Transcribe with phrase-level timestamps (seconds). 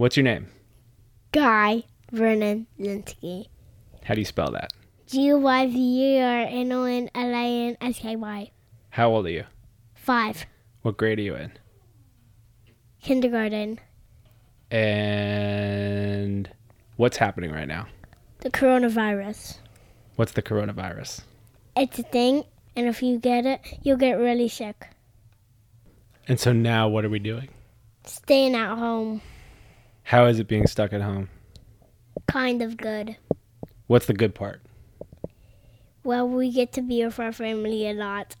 [0.00, 0.48] What's your name?
[1.30, 3.48] Guy Vernon Linsky.
[4.02, 4.72] How do you spell that?
[5.06, 8.50] G Y V E R N O N L I N S K Y.
[8.88, 9.44] How old are you?
[9.94, 10.46] Five.
[10.80, 11.52] What grade are you in?
[13.02, 13.78] Kindergarten.
[14.70, 16.48] And
[16.96, 17.86] what's happening right now?
[18.38, 19.58] The coronavirus.
[20.16, 21.24] What's the coronavirus?
[21.76, 22.44] It's a thing,
[22.74, 24.88] and if you get it, you'll get really sick.
[26.26, 27.50] And so now what are we doing?
[28.06, 29.20] Staying at home.
[30.10, 31.28] How is it being stuck at home?
[32.26, 33.16] Kind of good.
[33.86, 34.60] What's the good part?
[36.02, 38.34] Well, we get to be with our family a lot.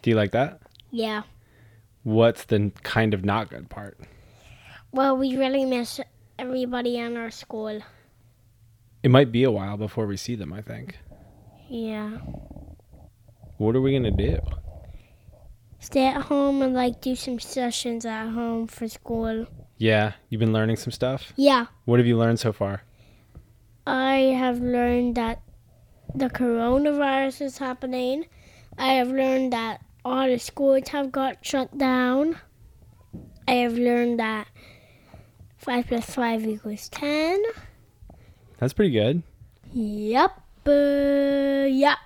[0.00, 0.60] Do you like that?
[0.92, 1.22] Yeah.
[2.04, 3.98] What's the kind of not good part?
[4.92, 5.98] Well, we really miss
[6.38, 7.82] everybody in our school.
[9.02, 10.98] It might be a while before we see them, I think.
[11.68, 12.18] Yeah.
[13.56, 14.38] What are we going to do?
[15.80, 19.48] Stay at home and like do some sessions at home for school.
[19.78, 21.32] Yeah, you've been learning some stuff?
[21.36, 21.66] Yeah.
[21.84, 22.82] What have you learned so far?
[23.86, 25.40] I have learned that
[26.14, 28.26] the coronavirus is happening.
[28.76, 32.38] I have learned that all the schools have got shut down.
[33.46, 34.48] I have learned that
[35.58, 37.40] 5 plus 5 equals 10.
[38.58, 39.22] That's pretty good.
[39.72, 40.42] Yep.
[40.66, 41.98] Uh, yep.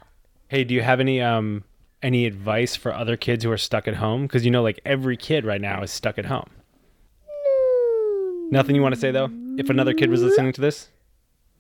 [0.49, 1.65] Hey, do you have any um
[2.03, 4.23] any advice for other kids who are stuck at home?
[4.23, 6.51] Because you know, like every kid right now is stuck at home.
[8.53, 9.31] Nothing you want to say though?
[9.57, 10.91] If another kid was listening to this,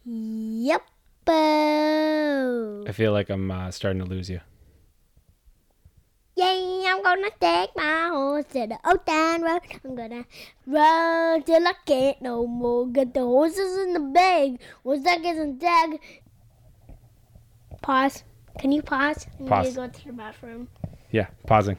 [0.04, 0.82] Yep.
[1.26, 4.40] I feel like I'm uh, starting to lose you.
[6.36, 9.60] Yeah, I'm gonna take my horse to the old town road.
[9.84, 10.24] I'm gonna
[10.66, 12.86] run till I can't no more.
[12.88, 14.60] Get the horses in the bag.
[14.84, 15.98] Once that gets in tag.
[17.80, 18.24] Pause.
[18.58, 19.26] Can you pause?
[19.40, 19.64] I Pause.
[19.64, 20.68] need to go to the bathroom.
[21.10, 21.78] Yeah, pausing.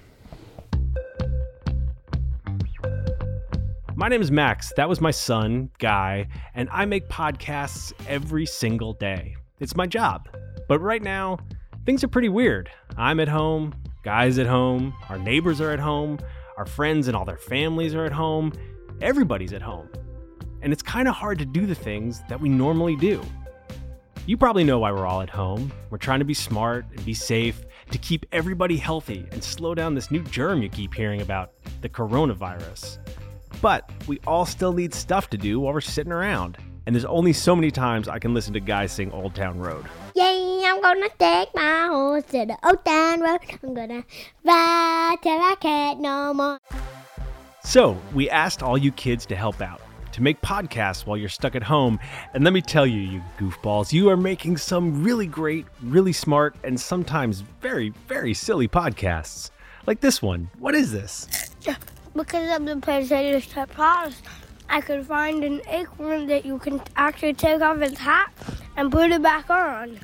[3.95, 4.73] My name is Max.
[4.75, 9.36] That was my son, Guy, and I make podcasts every single day.
[9.59, 10.27] It's my job.
[10.67, 11.38] But right now,
[11.86, 12.71] things are pretty weird.
[12.98, 16.17] I'm at home, Guy's at home, our neighbors are at home,
[16.58, 18.52] our friends and all their families are at home,
[18.99, 19.87] everybody's at home.
[20.64, 23.21] And it's kind of hard to do the things that we normally do.
[24.25, 25.71] You probably know why we're all at home.
[25.92, 29.93] We're trying to be smart and be safe to keep everybody healthy and slow down
[29.93, 32.98] this new germ you keep hearing about, the coronavirus.
[33.63, 36.57] But we all still need stuff to do while we're sitting around.
[36.85, 39.85] And there's only so many times I can listen to guys sing Old Town Road.
[40.15, 40.25] Yeah,
[40.65, 43.39] I'm gonna take my horse to the old town road.
[43.63, 44.03] I'm gonna
[44.43, 46.59] ride till I can't no more.
[47.63, 49.80] So, we asked all you kids to help out,
[50.11, 52.01] to make podcasts while you're stuck at home.
[52.33, 56.57] And let me tell you, you goofballs, you are making some really great, really smart,
[56.65, 59.51] and sometimes very, very silly podcasts.
[59.87, 60.49] Like this one.
[60.59, 61.30] What is this?
[62.15, 64.21] Because of the potatoes to pause,
[64.69, 68.31] I could find an acorn that you can actually take off its hat
[68.77, 69.99] and put it back on.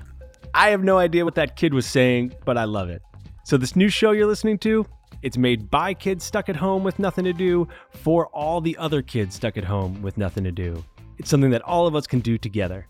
[0.54, 3.04] I have no idea what that kid was saying, but I love it.
[3.44, 4.86] So, this new show you're listening to,
[5.22, 9.02] it's made by kids stuck at home with nothing to do for all the other
[9.02, 10.84] kids stuck at home with nothing to do.
[11.18, 12.88] It's something that all of us can do together.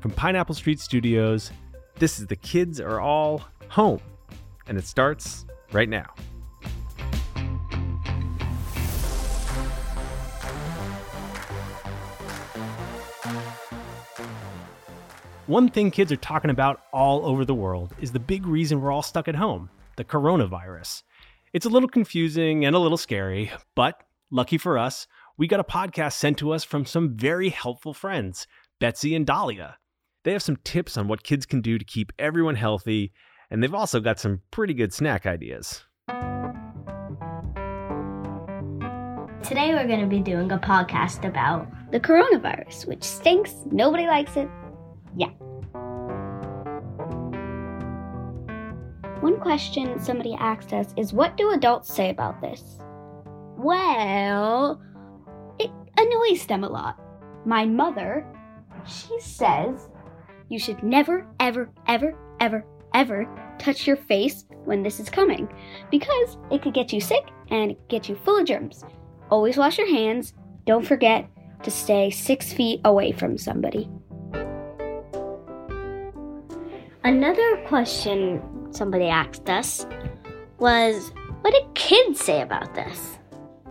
[0.00, 1.50] From Pineapple Street Studios,
[1.98, 4.00] this is The Kids Are All Home,
[4.66, 6.14] and it starts right now.
[15.52, 18.90] One thing kids are talking about all over the world is the big reason we're
[18.90, 19.68] all stuck at home
[19.98, 21.02] the coronavirus.
[21.52, 25.64] It's a little confusing and a little scary, but lucky for us, we got a
[25.64, 28.46] podcast sent to us from some very helpful friends,
[28.80, 29.76] Betsy and Dahlia.
[30.24, 33.12] They have some tips on what kids can do to keep everyone healthy,
[33.50, 35.84] and they've also got some pretty good snack ideas.
[39.42, 43.52] Today we're going to be doing a podcast about the coronavirus, which stinks.
[43.70, 44.48] Nobody likes it.
[45.16, 45.30] Yeah.
[49.20, 52.78] One question somebody asked us is what do adults say about this?
[53.56, 54.82] Well,
[55.58, 56.98] it annoys them a lot.
[57.46, 58.26] My mother,
[58.84, 59.88] she says
[60.48, 65.48] you should never, ever, ever, ever, ever touch your face when this is coming
[65.90, 68.84] because it could get you sick and get you full of germs.
[69.30, 70.34] Always wash your hands.
[70.66, 71.28] Don't forget
[71.62, 73.88] to stay six feet away from somebody.
[77.04, 78.40] Another question
[78.70, 79.84] somebody asked us
[80.58, 81.10] was
[81.40, 83.18] what did kids say about this?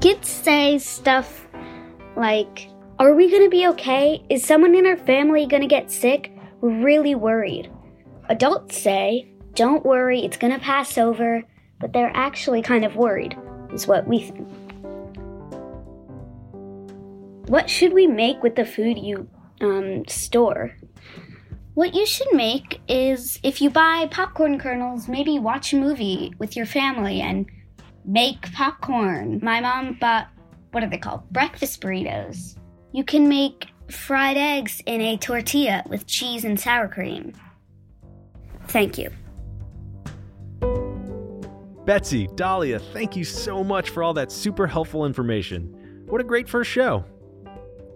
[0.02, 1.48] Kids say stuff
[2.18, 2.68] like,
[3.00, 4.22] Are we gonna be okay?
[4.30, 6.34] Is someone in our family gonna get sick?
[6.60, 7.72] We're really worried.
[8.28, 11.42] Adults say, Don't worry, it's gonna pass over,
[11.80, 13.38] but they're actually kind of worried,
[13.72, 14.50] is what we think.
[17.48, 19.30] What should we make with the food you
[19.62, 20.76] um, store?
[21.74, 26.58] What you should make is if you buy popcorn kernels, maybe watch a movie with
[26.58, 27.46] your family and
[28.04, 29.40] make popcorn.
[29.42, 30.28] My mom bought,
[30.72, 31.30] what are they called?
[31.32, 32.58] Breakfast burritos.
[32.92, 37.32] You can make fried eggs in a tortilla with cheese and sour cream.
[38.68, 39.10] Thank you.
[41.86, 46.04] Betsy, Dahlia, thank you so much for all that super helpful information.
[46.08, 47.06] What a great first show.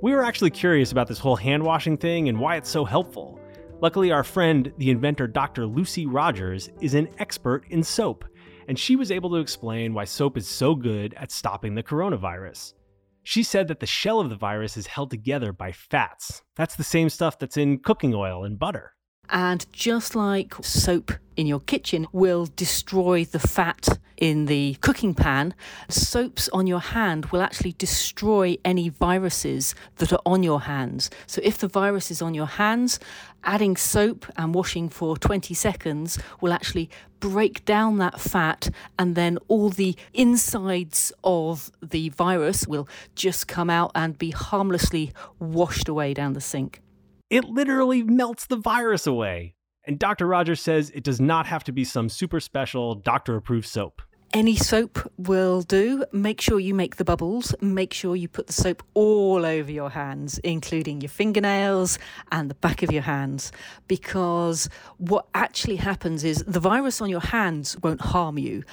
[0.02, 3.42] We were actually curious about this whole hand washing thing and why it's so helpful.
[3.86, 5.68] Luckily, our friend, the inventor Dr.
[5.68, 8.26] Lucy Rogers, is an expert in soap,
[8.68, 12.74] and she was able to explain why soap is so good at stopping the coronavirus.
[13.22, 16.42] She said that the shell of the virus is held together by fats.
[16.56, 18.95] That's the same stuff that's in cooking oil and butter.
[19.30, 25.54] And just like soap in your kitchen will destroy the fat in the cooking pan,
[25.90, 31.10] soaps on your hand will actually destroy any viruses that are on your hands.
[31.28, 33.00] So if the virus is on your hands,
[33.44, 36.90] adding soap and washing for 20 seconds will actually
[37.20, 38.70] break down that fat,
[39.00, 45.12] and then all the insides of the virus will just come out and be harmlessly
[45.40, 46.82] washed away down the sink.
[47.30, 49.56] It literally melts the virus away.
[49.88, 50.28] And Dr.
[50.28, 54.02] Rogers says it does not have to be some super special doctor approved soap.
[54.34, 56.04] Any soap will do.
[56.12, 57.56] Make sure you make the bubbles.
[57.62, 61.98] Make sure you put the soap all over your hands, including your fingernails
[62.32, 63.52] and the back of your hands.
[63.88, 64.68] Because
[64.98, 68.64] what actually happens is the virus on your hands won't harm you,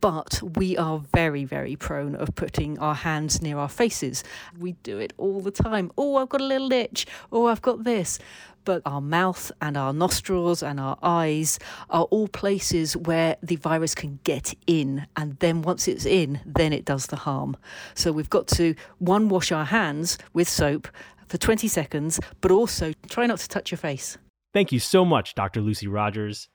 [0.00, 4.24] but we are very, very prone of putting our hands near our faces.
[4.58, 5.90] We do it all the time.
[5.98, 7.06] Oh, I've got a little itch.
[7.30, 8.18] Oh, I've got this.
[8.64, 11.58] But our mouth and our nostrils and our eyes
[11.88, 15.06] are all places where the virus can get in.
[15.16, 17.56] And then once it's in, then it does the harm.
[17.94, 20.88] So we've got to, one, wash our hands with soap
[21.26, 24.18] for 20 seconds, but also try not to touch your face.
[24.52, 25.60] Thank you so much, Dr.
[25.60, 26.48] Lucy Rogers.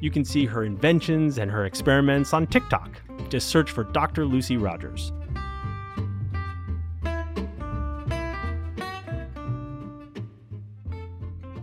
[0.00, 3.00] You can see her inventions and her experiments on TikTok.
[3.28, 4.26] Just search for Dr.
[4.26, 5.12] Lucy Rogers.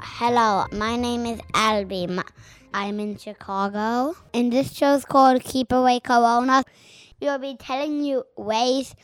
[0.02, 2.24] Hello, my name is Albie.
[2.74, 6.64] I'm in Chicago, and this show's called Keep Away Corona.
[7.22, 8.96] We'll be telling you ways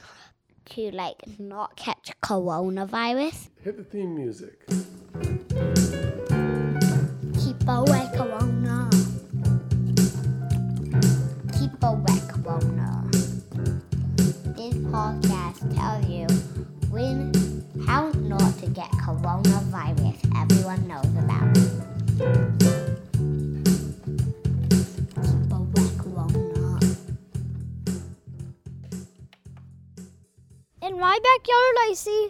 [0.72, 3.50] to like not catch coronavirus.
[3.64, 4.66] Hit the theme music.
[7.38, 8.38] Keep away corona.
[14.91, 16.25] Podcast tells you
[16.89, 17.31] when
[17.86, 21.56] how not to get coronavirus everyone knows about.
[30.81, 32.30] In my backyard, I see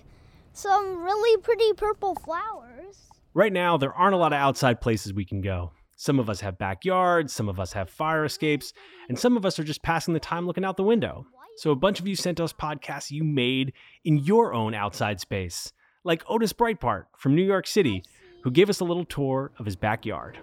[0.51, 3.09] some really pretty purple flowers.
[3.33, 5.71] Right now, there aren't a lot of outside places we can go.
[5.95, 8.73] Some of us have backyards, some of us have fire escapes,
[9.07, 11.25] and some of us are just passing the time looking out the window.
[11.59, 13.73] So a bunch of you sent us podcasts you made
[14.06, 15.73] in your own outside space,
[16.06, 18.01] like Otis Breitbart from New York City,
[18.44, 20.38] who gave us a little tour of his backyard.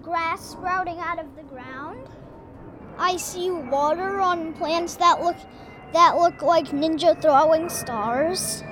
[0.00, 2.08] Grass sprouting out of the ground.
[2.96, 5.36] I see water on plants that look
[5.92, 8.62] that look like ninja throwing stars.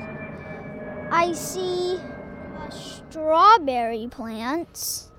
[1.10, 1.98] I see
[2.60, 5.10] uh, strawberry plants.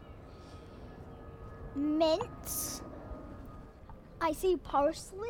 [1.76, 2.82] Mint.
[4.22, 5.28] I see parsley.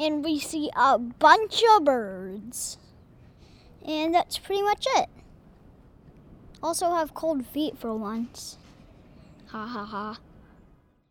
[0.00, 2.78] And we see a bunch of birds.
[3.86, 5.10] And that's pretty much it.
[6.62, 8.56] Also have cold feet for once.
[9.48, 10.18] Ha ha ha.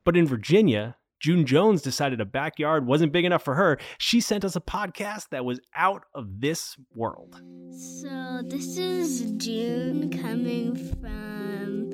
[0.04, 3.78] But in Virginia, June Jones decided a backyard wasn't big enough for her.
[3.98, 7.42] She sent us a podcast that was out of this world.
[7.72, 11.92] So this is June coming from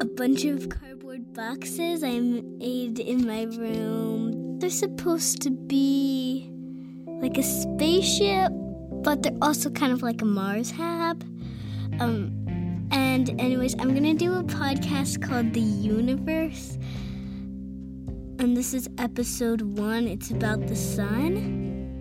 [0.00, 4.43] a bunch of cardboard boxes I made in my room.
[4.64, 6.50] They're supposed to be
[7.20, 8.50] like a spaceship,
[9.02, 11.22] but they're also kind of like a Mars hab.
[12.00, 16.78] Um, and anyways, I'm gonna do a podcast called The Universe.
[18.38, 20.08] And this is episode one.
[20.08, 22.00] It's about the sun.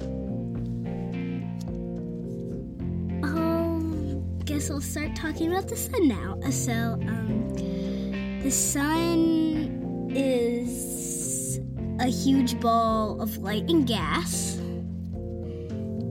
[3.24, 6.40] Um, guess I'll start talking about the sun now.
[6.50, 7.50] So, um,
[8.42, 10.93] the sun is
[12.00, 14.56] a huge ball of light and gas,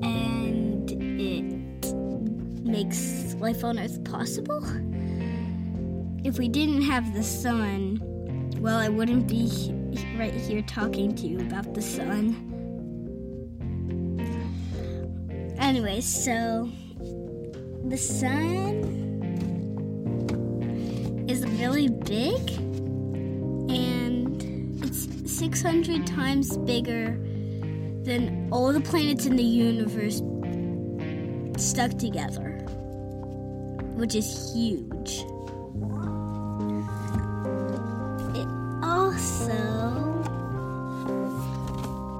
[0.02, 1.94] and it
[2.64, 4.64] makes life on Earth possible.
[6.24, 8.00] If we didn't have the sun,
[8.58, 9.74] well, I wouldn't be he-
[10.16, 12.48] right here talking to you about the sun.
[15.58, 16.70] Anyway, so
[17.88, 19.00] the sun
[21.28, 22.71] is really big
[25.42, 27.18] 600 times bigger
[28.04, 30.22] than all the planets in the universe
[31.60, 32.50] stuck together,
[33.96, 35.24] which is huge.
[38.38, 38.46] It
[38.84, 39.58] also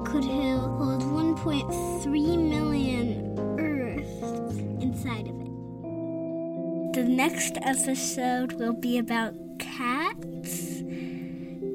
[0.04, 6.92] could hold 1.3 million Earths inside of it.
[6.94, 10.71] The next episode will be about cats,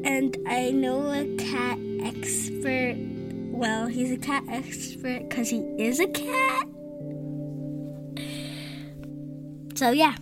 [0.07, 2.95] and I know a cat expert.
[3.51, 6.65] Well, he's a cat expert because he is a cat.
[9.75, 10.15] So, yeah.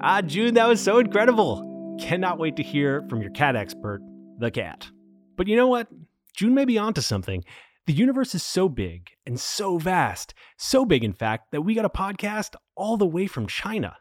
[0.00, 1.96] Ah, June, that was so incredible.
[2.00, 4.02] Cannot wait to hear from your cat expert,
[4.38, 4.90] the cat.
[5.36, 5.86] But you know what?
[6.34, 7.44] June may be onto something.
[7.86, 11.84] The universe is so big and so vast, so big, in fact, that we got
[11.84, 13.96] a podcast all the way from China.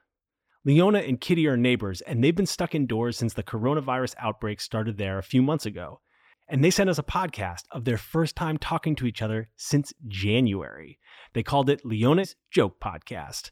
[0.67, 4.99] Liona and Kitty are neighbors, and they've been stuck indoors since the coronavirus outbreak started
[4.99, 6.01] there a few months ago.
[6.47, 9.91] And they sent us a podcast of their first time talking to each other since
[10.07, 10.99] January.
[11.33, 13.49] They called it Liona's Joke Podcast.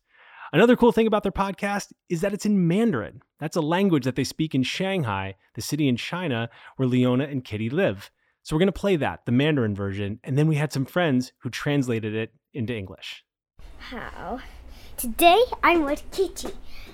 [0.54, 3.24] Another cool thing about their podcast is that it's in Mandarin.
[3.40, 7.44] That's a language that they speak in Shanghai, the city in China where Liona and
[7.44, 8.12] Kitty live.
[8.44, 11.34] So we're going to play that, the Mandarin version, and then we had some friends
[11.40, 13.24] who translated it into English.
[13.80, 14.42] How?
[14.96, 16.50] Today I'm with Kitty。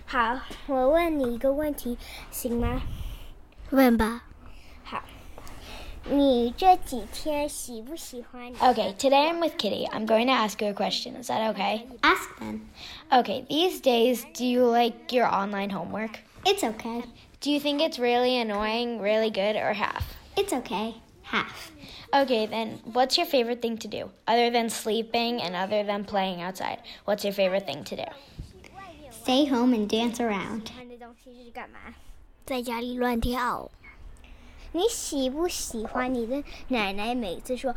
[0.06, 1.96] 好，我问你一个问题，
[2.30, 2.82] 行吗？
[3.70, 4.24] 问吧。
[4.84, 5.02] 好，
[6.08, 9.86] 你这几天喜不喜欢你 Okay, today I'm with Kitty.
[9.86, 11.14] I'm going to ask you a question.
[11.14, 11.86] Is that okay?
[12.02, 12.62] Ask then.
[13.12, 16.20] Okay, these days, do you like your online homework?
[16.44, 17.04] It's okay.
[17.40, 20.16] Do you think it's really annoying, really good, or half?
[20.36, 20.94] It's okay.
[21.22, 21.70] Half.
[22.12, 24.10] Okay, then what's your favorite thing to do?
[24.26, 28.04] Other than sleeping and other than playing outside, what's your favorite thing to do?
[29.24, 30.70] Stay home and dance around.
[30.74, 31.94] 欢的东西是干嘛？
[32.46, 33.70] 在家里乱跳。
[34.72, 37.74] 你喜不喜欢你的奶奶每次说：“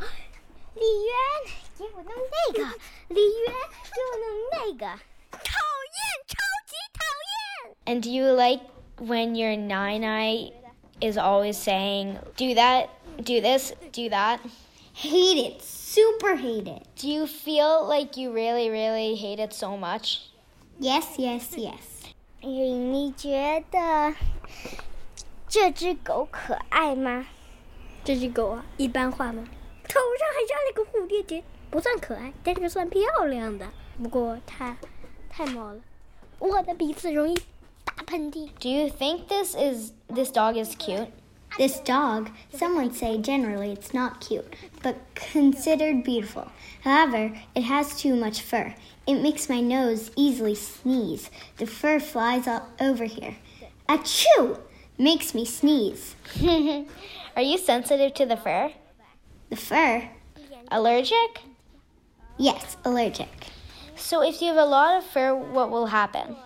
[0.74, 3.52] 李渊，给我弄那个，李渊，
[3.84, 4.86] 给我弄那个。”
[5.32, 5.60] 讨
[5.94, 7.76] 厌，超级讨厌。
[7.86, 8.62] And do you like
[8.98, 10.52] when your nine eye
[11.00, 14.38] is always saying, do that, do this, do that?
[14.94, 15.60] Hate it.
[15.60, 16.86] Super hate it.
[16.96, 20.27] Do you feel like you really, really hate it so much?
[20.81, 22.07] Yes, yes, yes.
[22.39, 24.15] 你你觉得
[25.49, 27.27] 这只狗可爱吗？
[28.05, 29.43] 这只狗啊，一般化吗？
[29.83, 33.67] 头上还扎了个蝴蝶结，不算可爱，但是算漂亮的。
[34.01, 34.77] 不过它
[35.29, 35.81] 太毛了，
[36.39, 37.35] 我的鼻子容易
[37.83, 38.49] 打喷嚏。
[38.61, 41.09] Do you think this is this dog is cute?
[41.59, 46.49] This dog, some would say generally it's not cute, but considered beautiful.
[46.85, 48.73] However, it has too much fur.
[49.05, 51.29] It makes my nose easily sneeze.
[51.57, 53.35] The fur flies all over here.
[53.89, 54.57] Achoo!
[54.97, 56.15] Makes me sneeze.
[57.35, 58.71] Are you sensitive to the fur?
[59.49, 60.07] The fur?
[60.71, 61.41] Allergic?
[62.37, 63.47] Yes, allergic.
[63.97, 66.37] So if you have a lot of fur, what will happen?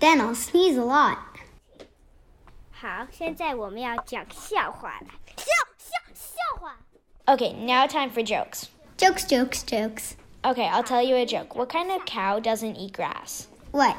[0.00, 1.29] Then I'll sneeze a lot.
[2.79, 5.07] 好，现在我们要讲笑话了。
[5.37, 5.45] 笑
[5.77, 6.77] 笑笑话。
[7.25, 8.67] Okay, now time for jokes.
[8.97, 10.15] Jokes, jokes, jokes.
[10.43, 11.55] Okay, I'll tell you a joke.
[11.55, 13.47] What kind of cow doesn't eat grass?
[13.71, 13.95] What?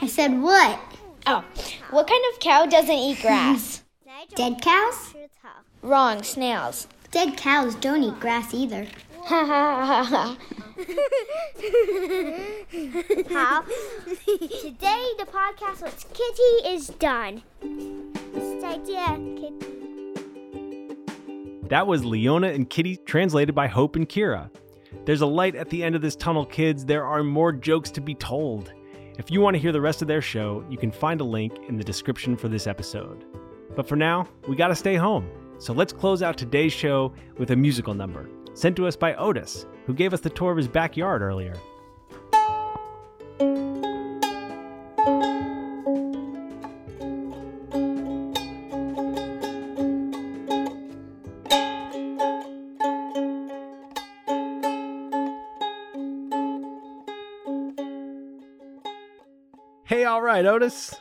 [0.00, 0.78] I said what?
[1.26, 1.44] Oh,
[1.90, 3.82] what kind of cow doesn't eat grass?
[4.34, 5.12] Dead cows?
[5.12, 5.48] 吃草。
[5.82, 6.86] Wrong, snails.
[7.10, 8.86] Dead cows don't eat grass either.
[13.30, 13.64] 好，
[14.26, 17.42] Today the podcast with Kitty is done.
[21.69, 24.49] That was Liona and Kitty, translated by Hope and Kira.
[25.05, 26.85] There's a light at the end of this tunnel, kids.
[26.85, 28.73] There are more jokes to be told.
[29.17, 31.53] If you want to hear the rest of their show, you can find a link
[31.67, 33.25] in the description for this episode.
[33.75, 35.29] But for now, we gotta stay home.
[35.59, 39.67] So let's close out today's show with a musical number sent to us by Otis,
[39.85, 41.53] who gave us the tour of his backyard earlier.
[60.17, 60.95] All right, Otis.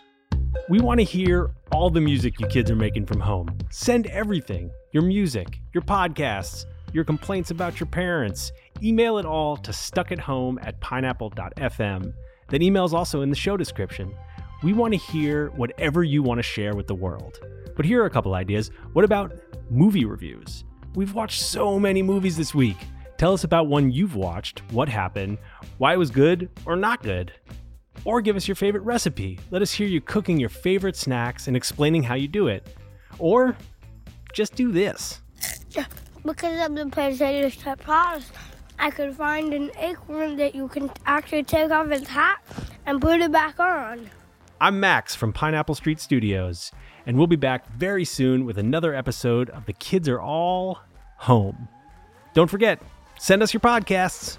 [0.69, 3.49] We want to hear all the music you kids are making from home.
[3.71, 8.53] Send everything your music, your podcasts, your complaints about your parents.
[8.83, 12.13] Email it all to stuckathome at pineapple.fm.
[12.49, 14.15] That email is also in the show description.
[14.63, 17.41] We want to hear whatever you want to share with the world.
[17.75, 18.71] But here are a couple ideas.
[18.93, 19.33] What about
[19.71, 20.65] movie reviews?
[20.95, 22.77] We've watched so many movies this week.
[23.17, 25.39] Tell us about one you've watched, what happened,
[25.79, 27.33] why it was good or not good.
[28.07, 29.41] Or give us your favorite recipe.
[29.51, 32.65] Let us hear you cooking your favorite snacks and explaining how you do it.
[33.19, 33.57] Or
[34.33, 35.21] just do this.
[36.25, 38.31] Because of the potato chip sauce,
[38.79, 42.39] I could find an acorn that you can actually take off its hat
[42.87, 44.09] and put it back on.
[44.61, 46.71] I'm Max from Pineapple Street Studios,
[47.07, 50.79] and we'll be back very soon with another episode of The Kids Are All
[51.19, 51.67] Home.
[52.35, 52.81] Don't forget,
[53.19, 54.39] send us your podcasts.